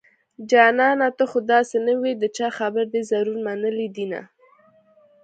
جانانه 0.49 1.07
ته 1.17 1.23
خو 1.29 1.39
داسې 1.53 1.77
نه 1.87 1.93
وي 2.01 2.11
د 2.17 2.23
چا 2.37 2.47
خبرې 2.57 2.85
دې 2.93 3.01
ضرور 3.11 3.37
منلي 3.45 3.87
دينه 3.95 4.21